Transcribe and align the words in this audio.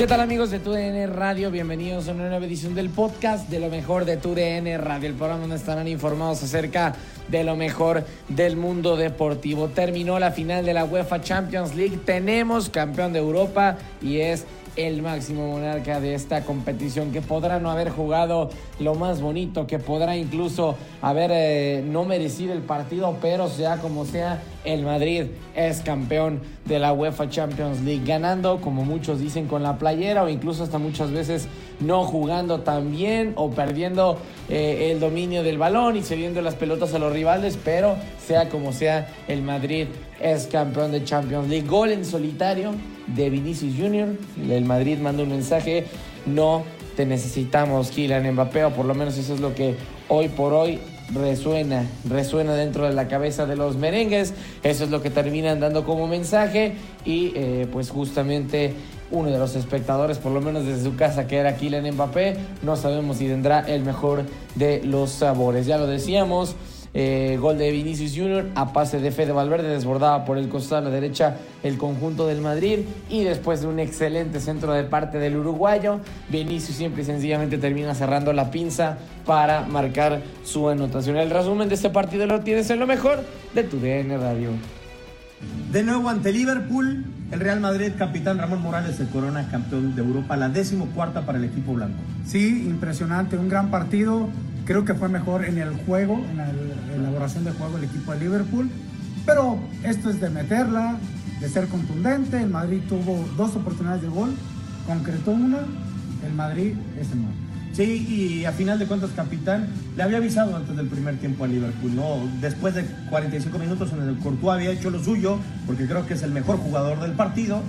¿Qué 0.00 0.06
tal 0.06 0.20
amigos 0.20 0.50
de 0.50 0.60
TUDN 0.60 1.12
Radio? 1.12 1.50
Bienvenidos 1.50 2.08
a 2.08 2.12
una 2.12 2.30
nueva 2.30 2.46
edición 2.46 2.74
del 2.74 2.88
podcast 2.88 3.50
de 3.50 3.60
lo 3.60 3.68
mejor 3.68 4.06
de 4.06 4.16
TUDN 4.16 4.82
Radio, 4.82 5.10
el 5.10 5.14
programa 5.14 5.42
donde 5.42 5.56
estarán 5.56 5.86
informados 5.88 6.42
acerca 6.42 6.94
de 7.28 7.44
lo 7.44 7.54
mejor 7.54 8.06
del 8.26 8.56
mundo 8.56 8.96
deportivo. 8.96 9.68
Terminó 9.68 10.18
la 10.18 10.30
final 10.30 10.64
de 10.64 10.72
la 10.72 10.86
UEFA 10.86 11.20
Champions 11.20 11.74
League, 11.74 11.98
tenemos 11.98 12.70
campeón 12.70 13.12
de 13.12 13.18
Europa 13.18 13.76
y 14.00 14.20
es 14.20 14.46
el 14.80 15.02
máximo 15.02 15.46
monarca 15.48 16.00
de 16.00 16.14
esta 16.14 16.44
competición, 16.44 17.12
que 17.12 17.20
podrá 17.20 17.60
no 17.60 17.70
haber 17.70 17.90
jugado 17.90 18.50
lo 18.78 18.94
más 18.94 19.20
bonito, 19.20 19.66
que 19.66 19.78
podrá 19.78 20.16
incluso 20.16 20.76
haber 21.02 21.30
eh, 21.32 21.84
no 21.86 22.04
merecido 22.04 22.52
el 22.52 22.60
partido, 22.62 23.16
pero 23.20 23.48
sea 23.48 23.78
como 23.78 24.04
sea, 24.04 24.42
el 24.64 24.84
Madrid 24.84 25.26
es 25.54 25.80
campeón 25.80 26.40
de 26.66 26.78
la 26.78 26.92
UEFA 26.92 27.28
Champions 27.28 27.80
League, 27.80 28.04
ganando, 28.04 28.60
como 28.60 28.84
muchos 28.84 29.20
dicen, 29.20 29.46
con 29.46 29.62
la 29.62 29.78
playera 29.78 30.22
o 30.22 30.28
incluso 30.28 30.62
hasta 30.62 30.78
muchas 30.78 31.10
veces 31.10 31.48
no 31.80 32.04
jugando 32.04 32.60
tan 32.60 32.92
bien 32.92 33.32
o 33.36 33.50
perdiendo 33.50 34.18
eh, 34.48 34.90
el 34.92 35.00
dominio 35.00 35.42
del 35.42 35.58
balón 35.58 35.96
y 35.96 36.02
cediendo 36.02 36.42
las 36.42 36.54
pelotas 36.54 36.94
a 36.94 36.98
los 36.98 37.12
rivales, 37.12 37.58
pero 37.64 37.96
sea 38.24 38.48
como 38.48 38.72
sea, 38.72 39.08
el 39.28 39.42
Madrid 39.42 39.86
es 40.20 40.46
campeón 40.46 40.92
de 40.92 41.04
Champions 41.04 41.48
League. 41.48 41.66
Gol 41.66 41.90
en 41.90 42.04
solitario 42.04 42.72
de 43.14 43.30
Vinicius 43.30 43.74
Junior. 43.76 44.08
El 44.48 44.64
Madrid 44.64 44.98
manda 44.98 45.22
un 45.22 45.30
mensaje, 45.30 45.86
no 46.26 46.64
te 46.96 47.06
necesitamos, 47.06 47.90
Kylian 47.90 48.32
Mbappé, 48.32 48.64
o 48.64 48.70
por 48.70 48.86
lo 48.86 48.94
menos 48.94 49.16
eso 49.16 49.34
es 49.34 49.40
lo 49.40 49.54
que 49.54 49.76
hoy 50.08 50.28
por 50.28 50.52
hoy 50.52 50.80
resuena, 51.12 51.86
resuena 52.08 52.54
dentro 52.54 52.86
de 52.86 52.92
la 52.92 53.08
cabeza 53.08 53.46
de 53.46 53.56
los 53.56 53.76
merengues. 53.76 54.34
Eso 54.62 54.84
es 54.84 54.90
lo 54.90 55.02
que 55.02 55.10
terminan 55.10 55.60
dando 55.60 55.84
como 55.84 56.06
mensaje 56.06 56.74
y 57.04 57.32
eh, 57.34 57.66
pues 57.72 57.90
justamente 57.90 58.74
uno 59.10 59.30
de 59.30 59.38
los 59.38 59.56
espectadores, 59.56 60.18
por 60.18 60.32
lo 60.32 60.40
menos 60.40 60.64
desde 60.64 60.84
su 60.84 60.94
casa, 60.94 61.26
que 61.26 61.36
era 61.36 61.56
Kylian 61.56 61.94
Mbappé, 61.94 62.36
no 62.62 62.76
sabemos 62.76 63.16
si 63.16 63.26
tendrá 63.26 63.60
el 63.60 63.82
mejor 63.82 64.24
de 64.54 64.82
los 64.84 65.10
sabores. 65.10 65.66
Ya 65.66 65.78
lo 65.78 65.86
decíamos. 65.86 66.54
Eh, 66.92 67.38
gol 67.40 67.56
de 67.56 67.70
Vinicius 67.70 68.12
Junior 68.16 68.46
a 68.56 68.72
pase 68.72 68.98
de 68.98 69.12
Fede 69.12 69.32
Valverde, 69.32 69.68
desbordaba 69.68 70.24
por 70.24 70.38
el 70.38 70.48
costado 70.48 70.82
a 70.82 70.84
la 70.84 70.90
derecha 70.90 71.36
el 71.62 71.78
conjunto 71.78 72.26
del 72.26 72.40
Madrid 72.40 72.80
y 73.08 73.22
después 73.22 73.60
de 73.60 73.68
un 73.68 73.78
excelente 73.78 74.40
centro 74.40 74.72
de 74.72 74.82
parte 74.82 75.18
del 75.18 75.36
uruguayo, 75.36 76.00
Vinicius 76.30 76.76
siempre 76.76 77.02
y 77.02 77.04
sencillamente 77.04 77.58
termina 77.58 77.94
cerrando 77.94 78.32
la 78.32 78.50
pinza 78.50 78.98
para 79.24 79.62
marcar 79.62 80.20
su 80.44 80.68
anotación. 80.68 81.16
El 81.16 81.30
resumen 81.30 81.68
de 81.68 81.76
este 81.76 81.90
partido 81.90 82.26
lo 82.26 82.40
tienes 82.40 82.68
en 82.70 82.80
lo 82.80 82.86
mejor 82.88 83.20
de 83.54 83.62
tu 83.62 83.78
DN 83.78 84.18
Radio. 84.18 84.50
De 85.72 85.84
nuevo 85.84 86.08
ante 86.08 86.32
Liverpool, 86.32 87.04
el 87.30 87.40
Real 87.40 87.60
Madrid, 87.60 87.92
capitán 87.96 88.38
Ramón 88.38 88.60
Morales, 88.60 88.98
el 88.98 89.08
corona 89.08 89.48
campeón 89.48 89.94
de 89.94 90.02
Europa, 90.02 90.36
la 90.36 90.48
décimo 90.48 90.86
cuarta 90.86 91.24
para 91.24 91.38
el 91.38 91.44
equipo 91.44 91.72
blanco. 91.72 91.98
Sí, 92.26 92.64
impresionante, 92.66 93.36
un 93.36 93.48
gran 93.48 93.70
partido. 93.70 94.28
Creo 94.70 94.84
que 94.84 94.94
fue 94.94 95.08
mejor 95.08 95.44
en 95.44 95.58
el 95.58 95.70
juego, 95.84 96.24
en 96.30 96.36
la 96.36 96.48
elaboración 96.94 97.42
de 97.42 97.50
juego 97.50 97.76
el 97.76 97.82
equipo 97.82 98.12
de 98.12 98.20
Liverpool. 98.20 98.70
Pero 99.26 99.58
esto 99.82 100.10
es 100.10 100.20
de 100.20 100.30
meterla, 100.30 100.96
de 101.40 101.48
ser 101.48 101.66
contundente. 101.66 102.40
El 102.40 102.50
Madrid 102.50 102.80
tuvo 102.88 103.28
dos 103.36 103.56
oportunidades 103.56 104.02
de 104.02 104.08
gol, 104.08 104.32
concretó 104.86 105.32
una. 105.32 105.58
El 106.24 106.34
Madrid 106.34 106.74
es 107.00 107.10
el 107.10 107.18
Madrid. 107.18 107.36
Sí, 107.72 107.82
y 107.82 108.44
a 108.44 108.52
final 108.52 108.78
de 108.78 108.86
cuentas, 108.86 109.10
capitán, 109.16 109.66
le 109.96 110.04
había 110.04 110.18
avisado 110.18 110.54
antes 110.54 110.76
del 110.76 110.86
primer 110.86 111.16
tiempo 111.16 111.42
a 111.42 111.48
Liverpool, 111.48 111.96
¿no? 111.96 112.18
Después 112.40 112.76
de 112.76 112.84
45 113.10 113.58
minutos 113.58 113.92
en 113.92 114.08
el 114.08 114.18
Courtois 114.18 114.54
había 114.54 114.70
hecho 114.70 114.90
lo 114.90 115.02
suyo, 115.02 115.40
porque 115.66 115.88
creo 115.88 116.06
que 116.06 116.14
es 116.14 116.22
el 116.22 116.30
mejor 116.30 116.58
jugador 116.58 117.00
del 117.00 117.14
partido, 117.14 117.60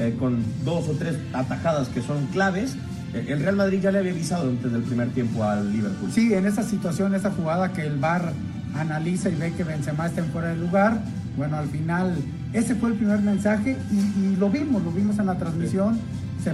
eh, 0.00 0.16
con 0.18 0.42
dos 0.64 0.88
o 0.88 0.94
tres 0.94 1.18
atajadas 1.32 1.86
que 1.86 2.02
son 2.02 2.26
claves. 2.32 2.74
Eh, 3.14 3.26
el 3.28 3.40
Real 3.40 3.56
Madrid 3.56 3.80
ya 3.80 3.90
le 3.90 3.98
había 3.98 4.12
avisado 4.12 4.48
antes 4.48 4.70
del 4.70 4.82
primer 4.82 5.08
tiempo 5.10 5.44
al 5.44 5.72
Liverpool. 5.72 6.10
Sí, 6.12 6.34
en 6.34 6.46
esa 6.46 6.62
situación, 6.62 7.14
esa 7.14 7.30
jugada 7.30 7.72
que 7.72 7.82
el 7.86 7.98
VAR 7.98 8.32
analiza 8.74 9.28
y 9.30 9.34
ve 9.34 9.52
que 9.54 9.64
Benzema 9.64 10.06
está 10.06 10.20
en 10.20 10.28
fuera 10.28 10.48
de 10.48 10.56
lugar, 10.56 11.00
bueno, 11.36 11.56
al 11.56 11.68
final 11.68 12.16
ese 12.52 12.74
fue 12.74 12.90
el 12.90 12.96
primer 12.96 13.20
mensaje 13.20 13.76
y, 13.90 13.96
y 13.96 14.36
lo 14.36 14.50
vimos, 14.50 14.82
lo 14.82 14.90
vimos 14.90 15.18
en 15.18 15.26
la 15.26 15.36
transmisión. 15.36 15.98
Se, 16.42 16.52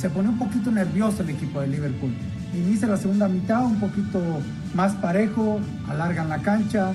se 0.00 0.10
pone 0.10 0.28
un 0.28 0.38
poquito 0.38 0.70
nervioso 0.70 1.22
el 1.22 1.30
equipo 1.30 1.60
de 1.60 1.68
Liverpool. 1.68 2.12
Inicia 2.54 2.88
la 2.88 2.96
segunda 2.96 3.28
mitad 3.28 3.64
un 3.64 3.78
poquito 3.80 4.20
más 4.74 4.92
parejo, 4.94 5.60
alargan 5.88 6.28
la 6.28 6.38
cancha, 6.38 6.92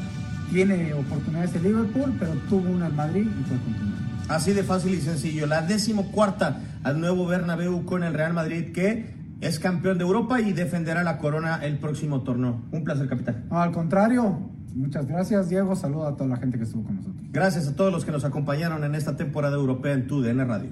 tiene 0.52 0.94
oportunidades 0.94 1.54
el 1.56 1.64
Liverpool, 1.64 2.14
pero 2.20 2.32
tuvo 2.50 2.70
una 2.70 2.88
en 2.88 2.96
Madrid 2.96 3.28
y 3.28 3.44
fue 3.44 3.58
contundente. 3.58 4.04
Así 4.30 4.54
de 4.54 4.64
fácil 4.64 4.94
y 4.94 5.02
sencillo. 5.02 5.46
La 5.46 5.62
décimo 5.62 6.12
cuarta 6.12 6.60
al 6.84 7.00
nuevo 7.00 7.26
Bernabéu 7.26 7.86
con 7.86 8.04
el 8.04 8.14
Real 8.14 8.34
Madrid 8.34 8.72
que 8.72 9.14
es 9.42 9.60
campeón 9.60 9.98
de 9.98 10.04
Europa 10.04 10.40
y 10.40 10.54
defenderá 10.54 11.04
la 11.04 11.18
corona 11.18 11.64
el 11.64 11.78
próximo 11.78 12.22
torneo. 12.22 12.62
Un 12.72 12.84
placer, 12.84 13.08
capitán. 13.08 13.46
No, 13.50 13.62
al 13.62 13.72
contrario, 13.72 14.50
Muchas 14.76 15.06
gracias, 15.06 15.50
Diego. 15.50 15.76
Saludo 15.76 16.08
a 16.08 16.16
toda 16.16 16.30
la 16.32 16.38
gente 16.38 16.58
que 16.58 16.64
estuvo 16.64 16.84
con 16.84 16.96
nosotros. 16.96 17.24
Gracias 17.32 17.68
a 17.68 17.76
todos 17.76 17.92
los 17.92 18.06
que 18.06 18.12
nos 18.12 18.26
acompañaron 18.26 18.84
en 18.84 18.96
esta 18.96 19.16
temporada 19.16 19.56
europea 19.56 19.94
en 19.94 20.08
TUDN 20.08 20.48
Radio. 20.48 20.72